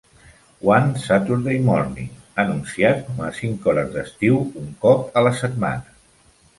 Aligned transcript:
"One 0.69 0.87
Saturday 1.03 1.59
Morning", 1.67 2.09
anunciat 2.45 3.05
com 3.11 3.23
a 3.29 3.31
"cinc 3.43 3.71
hores 3.71 3.95
d'estiu, 3.99 4.43
un 4.65 4.77
cop 4.87 5.09
a 5.25 5.29
la 5.29 5.39
setmana!" 5.45 5.99